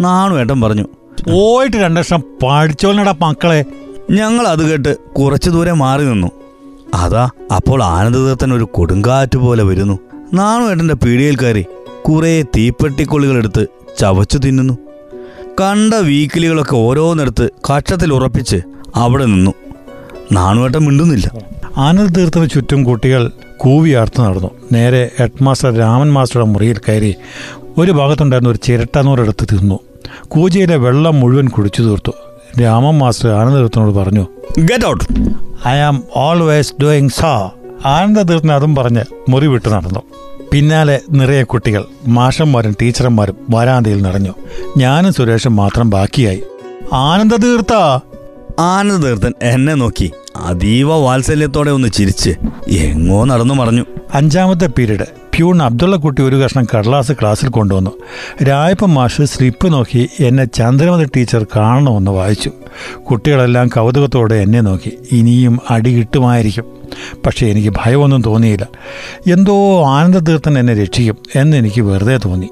നാണു 0.00 0.34
ഏട്ടൻ 0.34 0.60
പറഞ്ഞു 0.60 0.82
പോയിട്ട് 1.30 1.76
രണ്ടക്ഷം 1.76 2.22
പഠിച്ചോളിനടാ 2.42 3.14
മക്കളെ. 3.22 3.64
ഞങ്ങൾ 4.10 4.48
അത് 4.48 4.70
കേട്ട് 4.70 4.96
കുറച്ചു 4.98 5.50
ദൂരെ 5.50 5.72
മാറി 5.72 6.04
നിന്നു. 6.04 6.37
അതാ 6.94 7.30
അപ്പോൾ 7.56 7.82
ആനന്ദതീർത്ഥൻ 7.82 8.54
ഒരു 8.54 8.64
കൊടുങ്കാറ്റ് 8.64 9.38
പോലെ 9.38 9.62
വരുന്നു. 9.62 9.98
നാണു 10.34 10.64
ഏട്ടന്റെ 10.64 10.94
പീടികയിൽ 10.94 11.36
കയറി 11.36 11.66
കുറേ 12.08 12.42
തീപ്പെട്ടിക്കൊള്ളികളെടുത്ത് 12.42 13.66
ചവച്ചു 13.98 14.38
തിന്നുന്നു. 14.38 14.78
കണ്ട 15.60 15.94
വീക്കിലികളൊക്കെ 15.94 16.76
ഓരോന്നെടുത്ത് 16.76 17.48
കക്ഷത്തിൽ 17.48 18.14
ഉറപ്പിച്ച് 18.14 18.56
അവിടെ 18.96 19.24
നിന്നു. 19.24 19.50
നാണുവേട്ടം 20.32 20.84
മിണ്ടുന്നില്ല. 20.84 21.30
ആനന്ദ 21.76 22.16
തീർത്ഥന് 22.16 22.50
ചുറ്റും 22.50 22.84
കുട്ടികൾ 22.84 23.30
കൂവിയാർത്ത് 23.56 24.20
നടന്നു. 24.20 24.50
നേരെ 24.72 25.10
ഹെഡ് 25.18 25.42
മാസ്റ്റർ 25.42 25.74
രാമൻ 25.74 26.12
മാസ്റ്ററുടെ 26.12 26.46
മുറിയിൽ 26.46 26.78
കയറി 26.78 27.14
ഒരു 27.78 27.92
ഭാഗത്തുണ്ടായിരുന്ന 27.92 28.50
ഒരു 28.50 28.58
ചിരട്ടനൂറെടുത്ത് 28.62 29.48
തിന്നു. 29.52 29.78
കൂജയിലെ 30.28 30.76
വെള്ളം 30.76 31.20
മുഴുവൻ 31.20 31.48
കുടിച്ചു 31.48 31.82
തീർത്തു. 31.82 32.12
രാമൻ 32.60 32.98
മാസ്റ്റർ 32.98 33.28
ആനന്ദതീർത്ഥനോട് 33.28 33.94
പറഞ്ഞു 33.94 34.26
get 34.58 34.86
out 34.86 35.04
I 35.68 35.76
am 35.78 36.02
always 36.16 36.74
doing 36.82 37.08
സാ 37.08 37.50
ആനന്ദതീർത്ഥൻ 37.86 38.52
അതും 38.52 38.76
പറഞ്ഞ് 38.76 39.04
മുറി 39.28 39.46
വിട്ട് 39.46 39.68
നടന്നു. 39.68 40.02
പിന്നാലെ 40.52 41.00
നിറയെ 41.10 41.42
കുട്ടികൾ 41.42 41.84
മാഷന്മാരും 42.06 42.76
ടീച്ചർമാരും 42.82 43.36
വരാന്തയിൽ 43.50 44.02
നിറഞ്ഞു 44.02 44.32
ഞാനും 44.76 45.12
സുരേഷും 45.12 45.56
മാത്രം 45.56 45.90
ബാക്കിയായി. 45.90 46.42
ആനന്ദതീർത്ഥ! 46.92 47.74
ആനന്ദതീർത്ഥൻ 48.58 49.32
എന്നെ 49.42 49.74
നോക്കി 49.74 50.12
അതീവ 50.36 50.94
വാത്സല്യത്തോടെ 50.94 51.70
ഒന്ന് 51.70 51.88
ചിരിച്ച് 51.88 52.30
എങ്ങോ 52.68 53.24
നടന്നു 53.24 53.54
മറഞ്ഞു. 53.54 53.84
അഞ്ചാമത്തെ 54.14 54.66
പീരീഡ്. 54.66 55.17
പ്യൂൺ 55.38 55.62
അബ്ദുള്ളക്കുട്ടി 55.62 56.22
ഒരു 56.22 56.36
കഷ്ണം 56.36 56.66
കടലാസ് 56.76 57.12
ക്ലാസ്സിൽ 57.12 57.48
കൊണ്ടുവന്നു. 57.48 57.90
രായപ്പൻ 58.44 58.88
മാഷ് 58.88 59.22
സ്ലിപ്പ് 59.22 59.72
നോക്കി 59.72 60.08
എന്നെ 60.20 60.44
ചന്ദ്രമതി 60.44 61.08
ടീച്ചർ 61.16 61.46
കാണണമെന്ന് 61.56 62.10
വായിച്ചു. 62.10 62.50
കുട്ടികളെല്ലാം 63.10 63.68
കൗതുകത്തോടെ 63.68 64.34
എന്നെ 64.34 64.60
നോക്കി. 64.60 64.98
ഇനിയും 65.12 65.58
അടി 65.70 65.92
കിട്ടുമായിരിക്കും. 65.92 66.64
പക്ഷേ 67.26 67.46
എനിക്ക് 67.46 67.68
ഭയമൊന്നും 67.68 68.22
തോന്നിയില്ല. 68.22 68.66
എന്തോ 69.32 69.86
ആനന്ദതീർത്ഥൻ 69.86 70.58
എന്നെ 70.58 70.74
രക്ഷിക്കും 70.74 71.16
എന്നെനിക്ക് 71.34 71.80
വെറുതെ 71.80 72.16
തോന്നി. 72.16 72.48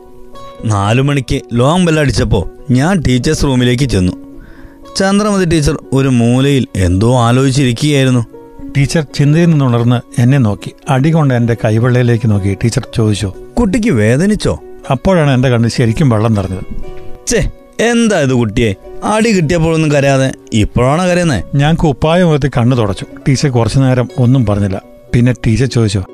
നാലു 0.65 1.03
മണിക്ക് 1.03 1.41
ലോങ് 1.55 1.87
ബെല്ലടിച്ചപ്പോൾ 1.87 2.73
ഞാൻ 2.73 3.03
ടീച്ചേഴ്സ് 3.09 3.45
റൂമിലേക്ക് 3.45 3.85
ചെന്നു. 3.85 4.13
ചന്ദ്രമതി 4.97 5.45
ടീച്ചർ 5.45 5.79
ഒരു 5.93 6.09
മൂലയിൽ 6.09 6.67
എന്തോ 6.77 7.21
ആലോചിച്ചിരിക്കുകയായിരുന്നു. 7.21 8.36
ടീച്ചർ 8.77 9.07
ചിന്തയിൽ 9.15 9.47
നിന്നുണർന്ന് 9.47 10.21
എന്നെ 10.21 10.39
നോക്കി. 10.39 10.73
അടികൊണ്ട് 10.89 11.35
എന്റെ 11.35 11.57
കൈവെള്ളയിലേക്ക് 11.65 12.31
നോക്കി. 12.31 12.57
ടീച്ചർ 12.65 12.87
ചോദിച്ചോ 12.95 13.35
കുട്ടിക്ക് 13.61 13.91
വേദനിച്ചോ? 13.91 14.61
അപ്പോഴാണ് 14.91 15.31
എന്റെ 15.31 15.49
കണ്ണ് 15.49 15.69
ശരിക്കും 15.69 16.09
വെള്ളം 16.09 16.35
നിറഞ്ഞത്. 16.35 16.65
ചേ 17.27 17.51
എന്താ 17.81 18.21
ഇത് 18.21 18.31
കുട്ടിയെ? 18.31 18.75
അടി 19.05 19.33
കിട്ടിയപ്പോഴൊന്നും 19.33 19.93
കരയാതെ 19.93 20.33
ഇപ്പോഴാണ് 20.53 21.09
കരയുന്നേ? 21.09 21.43
ഞാൻ 21.55 21.75
കുപ്പായം 21.75 22.29
ഉയർത്തി 22.29 22.49
കണ്ണു 22.49 22.77
തുടച്ചു. 22.77 23.07
ടീച്ചർ 23.29 23.49
കുറച്ചു 23.49 23.79
നേരം 23.79 24.09
ഒന്നും 24.19 24.47
പറഞ്ഞില്ല. 24.47 24.83
പിന്നെ 25.15 25.33
ടീച്ചർ 25.33 25.67
ചോദിച്ചോ 25.67 26.05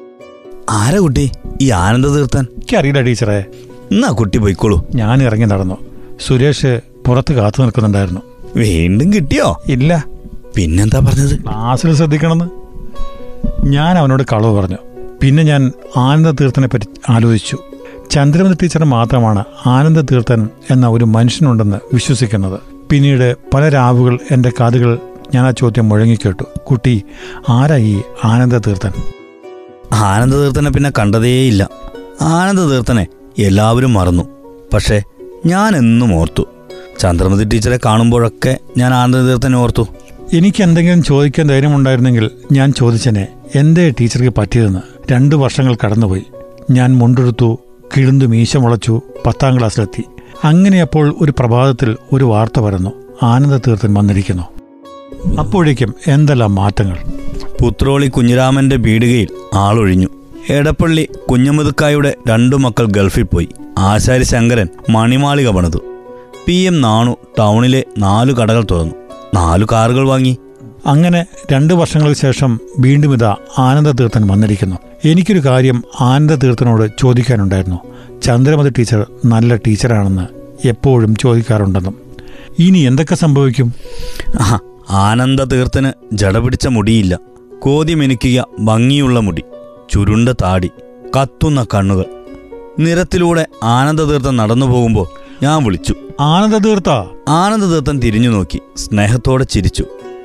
ആരാ 0.71 0.99
കുട്ടി? 0.99 1.31
ഈ 1.62 1.71
ആനന്ദ 1.71 2.07
തീർത്താൻ 2.07 2.45
എനിക്കറിയില്ല 2.45 3.00
ടീച്ചറെ. 3.00 3.45
എന്നാ 3.92 4.09
കുട്ടി 4.09 4.38
പോയിക്കോളൂ. 4.38 4.87
ഞാൻ 4.95 5.23
ഇറങ്ങി 5.23 5.47
നടന്നു. 5.47 5.78
സുരേഷ് 6.21 6.81
പുറത്ത് 7.07 7.33
കാത്തു 7.33 7.62
നിൽക്കുന്നുണ്ടായിരുന്നു. 7.62 8.21
വീണ്ടും 8.57 9.12
കിട്ടിയോ? 9.12 9.62
ഇല്ല. 9.66 10.04
പിന്നെന്താ 10.56 10.99
പറഞ്ഞത്? 10.99 11.42
ക്ലാസ്സിൽ 11.42 11.94
ശ്രദ്ധിക്കണമെന്ന്. 11.94 12.44
ഞാൻ 13.66 13.99
അവനോട് 13.99 14.23
കളവ് 14.23 14.61
പറഞ്ഞു. 14.61 14.76
പിന്നെ 15.23 15.42
ഞാൻ 15.42 15.73
ആനന്ദ 15.97 16.30
തീർത്ഥനെ 16.30 16.68
പറ്റി 16.68 16.87
ആലോചിച്ചു. 17.11 17.59
ചന്ദ്രമതി 18.11 18.56
ടീച്ചർ 18.62 18.85
മാത്രമാണ് 18.85 19.44
ആനന്ദ 19.66 20.00
തീർത്ഥൻ 20.00 20.49
എന്ന 20.71 20.88
ഒരു 20.88 21.04
മനുഷ്യനുണ്ടെന്ന് 21.04 21.76
വിശ്വസിക്കുന്നത്. 21.92 22.61
പിന്നീട് 22.90 23.37
പല 23.54 23.68
രാവുകൾ 23.68 24.18
എന്റെ 24.30 24.52
കാതുകൾ 24.61 24.99
ഞാൻ 25.35 25.47
ആ 25.47 25.50
ചോദ്യം 25.50 25.88
മുഴങ്ങിക്കേട്ടു. 25.88 26.42
കുട്ടി 26.71 27.02
ആരാ 27.49 27.76
ഈ 27.76 28.02
ആനന്ദ 28.25 28.59
തീർത്ഥൻ 28.59 28.92
ആനന്ദ 29.92 30.35
തീർത്ഥനെ 30.35 30.71
പിന്നെ 30.71 30.92
കണ്ടതേയില്ല. 30.99 31.68
ആനന്ദ 32.21 32.61
തീർത്ഥനെ 32.61 33.06
എല്ലാവരും 33.38 33.92
മറന്നു. 33.92 34.23
പക്ഷേ 34.73 35.02
ഞാൻ 35.47 35.76
എന്നും 35.76 36.14
ഓർത്തു. 36.14 36.42
ചന്ദ്രമതി 36.99 37.44
ടീച്ചറെ 37.44 37.80
കാണുമ്പോഴൊക്കെ 37.87 38.59
ഞാൻ 38.78 38.94
ആനന്ദ 38.94 39.16
തീർത്ഥനെ 39.16 39.59
ഓർത്തു. 39.59 39.87
എനിക്ക് 40.32 40.62
എന്തെങ്കിലും 40.62 41.02
ചോദിക്കാൻ 41.02 41.46
ധൈര്യമുണ്ടായിരുന്നെങ്കിൽ 41.46 42.30
ഞാൻ 42.52 42.72
ചോദിച്ചനെ 42.72 43.28
എന്തേ 43.54 43.90
ടീച്ചർക്ക് 43.90 44.32
പറ്റിയതെന്ന്? 44.38 45.12
രണ്ടു 45.12 45.34
വർഷങ്ങൾ 45.34 45.76
കടന്നുപോയി. 45.84 46.22
ഞാൻ 46.70 46.98
മുണ്ടെടുത്തു 46.98 47.58
കിഴുന്തു 47.96 48.24
മീശ 48.24 48.56
മുളച്ചു 48.56 49.00
പത്താം 49.26 49.58
ക്ലാസ്സിലെത്തി. 49.58 50.04
അങ്ങനെ 50.44 50.80
അപ്പോൾ 50.80 51.14
ഒരു 51.20 51.32
പ്രഭാതത്തിൽ 51.38 51.96
ഒരു 52.12 52.24
വാർത്ത 52.24 52.60
വരുന്നു 52.60 52.90
ആനന്ദ 53.22 53.56
തീർത്ഥൻ 53.56 53.94
വന്നിരിക്കുന്നു. 53.94 54.42
അപ്പോഴേക്കും 55.38 55.94
എന്തെല്ലാം 56.06 56.54
മാറ്റങ്ങൾ? 56.54 56.98
പുത്രോളി 57.62 58.06
കുഞ്ഞിരാമന്റെ 58.06 58.76
പീടികയിൽ 58.76 59.28
ആളൊഴിഞ്ഞു. 59.54 60.08
എടപ്പള്ളി 60.50 61.08
കുഞ്ഞമുതുക്കായുടെ 61.30 62.14
രണ്ടു 62.28 62.56
മക്കൾ 62.56 62.86
ഗൾഫിൽ 62.86 63.22
പോയി. 63.22 63.48
ആശാരി 63.78 64.22
ശങ്കരൻ 64.22 64.68
മണിമാളിക 64.90 65.48
പണിതു. 65.48 65.78
പി. 66.46 66.52
എം. 66.52 66.80
നാണു 66.80 67.16
ടൗണിലെ 67.38 67.84
നാലു 67.98 68.32
കടകൾ 68.32 68.66
തുറന്നു. 68.70 68.94
നാലു 69.34 69.66
കാറുകൾ 69.72 70.08
വാങ്ങി. 70.08 70.38
അങ്ങനെ 70.86 71.26
രണ്ടു 71.52 71.74
വർഷങ്ങൾക്ക് 71.74 72.20
ശേഷം 72.20 72.60
വീണ്ടും 72.78 73.14
ഇതാ 73.14 73.36
ആനന്ദ 73.58 73.90
തീർത്ഥൻ 73.90 74.26
വന്നിരിക്കുന്നു. 74.26 74.76
എനിക്കൊരു 75.04 75.38
കാര്യം 75.38 75.84
ആനന്ദ 76.00 76.34
തീർത്ഥനോട് 76.34 76.90
ചോദിക്കാനുണ്ടായിരുന്നു 76.98 77.78
ചന്ദ്രമതി 78.22 78.70
ടീച്ചർ 78.70 79.06
നല്ല 79.24 79.56
ടീച്ചറാണെന്ന് 79.56 80.42
എപ്പോഴും 80.68 81.16
ചോദിക്കാറുണ്ടെന്നും. 81.16 81.94
ഇനി 82.58 82.78
എന്തൊക്കെ 82.78 83.14
സംഭവിക്കും? 83.14 83.72
ആഹാ, 84.40 84.58
ആനന്ദ 84.90 85.42
തീർത്ഥന് 85.42 85.92
ജട 86.12 86.38
പിടിച്ച 86.38 86.66
മുടിയില്ല. 86.66 87.18
കോതി 87.58 87.94
മെനിക്കുക 87.94 88.46
ഭംഗിയുള്ള 88.60 89.20
മുടി 89.20 89.42
ചുരുണ്ട 89.90 90.28
താടി 90.28 90.70
കത്തുന്ന 91.20 91.66
കണ്ണുകൾ. 91.74 92.04
നിരത്തിലൂടെ 92.78 93.46
ആനന്ദ 93.62 94.02
തീർത്ഥം 94.02 94.36
നടന്നു 94.36 94.66
പോകുമ്പോൾ 94.66 95.21
ഞാൻ 95.42 95.64
വിളിച്ചു. 95.64 95.94
ആനന്ദ 96.20 96.56
തീർത്ഥ 96.56 96.90
ആനന്ദ 97.28 97.64
തീർത്ഥൻ 97.64 97.99
തിരിഞ്ഞു 97.99 98.30
നോക്കി. 98.30 98.61
സ്നേഹത്തോടെ 98.76 99.44
ചിരിച്ചു. 99.44 99.84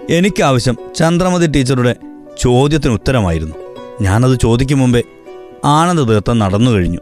എനിക്കാവശ്യം 0.09 0.77
ചന്ദ്രമതി 0.95 1.47
ടീച്ചറുടെ 1.47 1.95
ചോദ്യത്തിന് 2.39 2.93
ഉത്തരമായിരുന്നു. 2.93 3.55
ഞാനത് 4.01 4.39
ചോദിക്കും 4.39 4.79
മുമ്പേ 4.79 5.03
ആനന്ദ 5.65 6.01
തീർത്ഥൻ 6.01 6.39
നടന്നു 6.39 6.71
കഴിഞ്ഞു. 6.71 7.00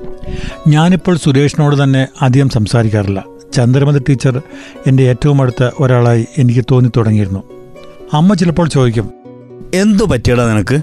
ഞാനിപ്പോൾ 0.67 1.17
സുരേഷിനോട് 1.17 1.83
തന്നെ 1.83 2.07
അധികം 2.21 2.49
സംസാരിക്കാറില്ല. 2.49 3.25
ചന്ദ്രമതി 3.53 3.99
ടീച്ചർ 4.09 4.41
എന്റെ 4.87 5.03
ഏറ്റവും 5.03 5.41
അടുത്ത 5.41 5.69
ഒരാളായി 5.79 6.25
എനിക്ക് 6.37 6.65
തോന്നി 6.71 6.89
തുടങ്ങിയിരുന്നു 6.97 7.43
അമ്മ 8.13 8.33
ചിലപ്പോൾ 8.33 8.67
ചോദിക്കും 8.67 9.11
എന്തു 9.73 10.03
പറ്റിയടാ 10.03 10.53
നിനക്ക്? 10.53 10.81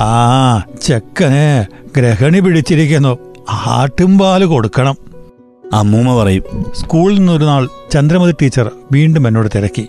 ആ 0.00 0.62
ചെക്കനെ 0.82 1.66
ഗ്രഹണി 1.96 2.40
പിടിച്ചിരിക്കുന്നു. 2.40 3.18
ആട്ടുംപാൽ 3.50 4.44
കൊടുക്കണം. 4.44 5.07
അമ്മൂമ്മ 5.72 6.22
പറയും 6.22 6.42
സ്കൂളിൽ 6.76 7.18
നിന്നൊരു 7.18 7.44
നാൾ 7.44 7.68
ചന്ദ്രമതി 7.92 8.34
ടീച്ചർ 8.42 8.70
വീണ്ടും 8.92 9.28
എന്നോട് 9.28 9.48
തിരക്കി. 9.54 9.88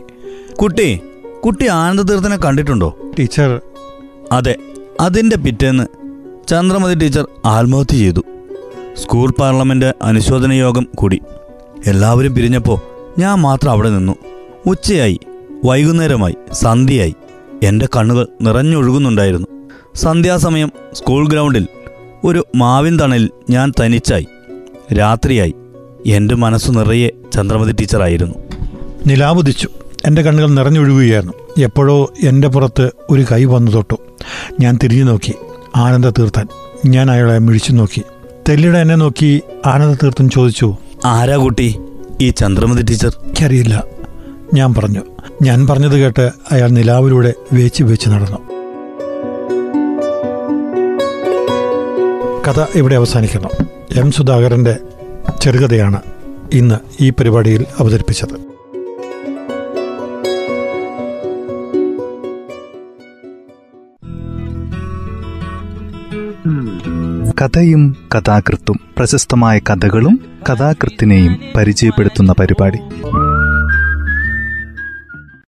കുട്ടി 0.62 1.00
കുട്ടി 1.46 1.68
ആനന്ദതീർത്ഥനെ 1.68 2.38
കണ്ടിട്ടുണ്ടോ? 2.38 2.98
ടീച്ചർ 3.20 3.62
അതെ 4.32 4.56
അതിന്റെ 5.00 5.38
പിറ്റേന്ന് 5.38 5.84
ചന്ദ്രമതി 6.48 6.96
ടീച്ചർ 6.96 7.28
ആത്മഹത്യ 7.46 7.98
ചെയ്തു. 7.98 8.24
സ്കൂൾ 8.94 9.34
പാർലമെന്റ് 9.40 9.94
അനുശോചന 10.02 10.54
യോഗം 10.54 10.88
കൂടി. 10.96 11.20
എല്ലാവരും 11.86 12.36
പിരിഞ്ഞപ്പോൾ 12.36 12.80
ഞാൻ 13.20 13.40
മാത്രം 13.40 13.72
അവിടെ 13.72 13.90
നിന്നു. 13.90 14.16
ഉച്ചയായി 14.68 15.20
വൈകുന്നേരമായി 15.66 16.36
സന്ധ്യയായി. 16.52 17.16
എന്റെ 17.64 17.88
കണ്ണുകൾ 17.98 18.28
നിറഞ്ഞൊഴുകുന്നുണ്ടായിരുന്നു. 18.42 19.48
സന്ധ്യാസമയം 19.96 20.72
സ്കൂൾ 20.94 21.28
ഗ്രൗണ്ടിൽ 21.28 21.68
ഒരു 22.24 22.46
മാവിൻ 22.56 23.00
തണലിൽ 23.00 23.30
ഞാൻ 23.50 23.74
തനിച്ചായി. 23.80 24.28
രാത്രിയായി 24.94 25.54
എന്റെ 26.10 26.36
മനസ്സ് 26.36 26.72
നിറയെ 26.72 27.10
ചന്ദ്രമതി 27.34 27.72
ടീച്ചറായിരുന്നു. 27.72 28.36
നിലാവുദിച്ചു. 29.08 29.70
എന്റെ 30.06 30.22
കണ്ണുകൾ 30.22 30.50
നിറഞ്ഞൊഴുകുകയായിരുന്നു. 30.50 31.34
എപ്പോഴോ 31.64 32.14
എന്റെ 32.24 32.48
പുറത്ത് 32.48 32.92
ഒരു 33.10 33.26
കൈ 33.32 33.46
വന്നു 33.46 33.72
തൊട്ടു. 33.72 33.96
ഞാൻ 34.60 34.80
തിരിഞ്ഞു 34.84 35.04
നോക്കി. 35.04 35.34
ആനന്ദ 35.76 36.10
തീർത്ഥൻ. 36.10 36.48
ഞാൻ 36.86 37.12
അയാളെ 37.12 37.38
മിഴിച്ചു 37.38 37.72
നോക്കി. 37.72 38.02
തെല്ലിടെ 38.50 38.78
എന്നെ 38.78 38.96
നോക്കി 38.96 39.42
ആനന്ദ 39.66 39.98
തീർത്ഥൻ 40.04 40.30
ചോദിച്ചു 40.30 40.76
ആരാ 41.06 41.36
കുട്ടി? 41.36 41.80
ഈ 42.22 42.30
ചന്ദ്രമതി 42.30 42.82
ടീച്ചർ? 42.82 43.10
എനിക്കറിയില്ല. 43.10 43.84
ഞാൻ 44.54 44.74
പറഞ്ഞു. 44.74 45.02
ഞാൻ 45.42 45.68
പറഞ്ഞത് 45.68 46.00
കേട്ട് 46.00 46.32
അയാൾ 46.52 46.70
നിലാവിലൂടെ 46.70 47.34
വേച്ച് 47.54 47.84
വെച്ച് 47.84 48.10
നടന്നു. 48.10 48.38
കഥ 52.48 52.66
ഇവിടെ 52.76 52.96
അവസാനിക്കുന്നു. 52.96 53.48
എം 53.96 54.12
സുധാകരന്റെ 54.12 54.78
ചെറുകഥയാണ് 55.42 56.02
ഇന്ന് 56.54 56.76
ഈ 57.00 57.10
പരിപാടിയിൽ 57.10 57.66
അവതരിപ്പിച്ചത്. 57.80 58.50
കഥയും 67.42 67.96
കഥാകൃത്തും 68.16 68.80
പ്രശസ്തമായ 68.98 69.60
കഥകളും 69.60 70.20
കഥാകൃത്തിനെയും 70.50 71.40
പരിചയപ്പെടുത്തുന്ന 71.58 72.34
പരിപാടി. 72.40 72.78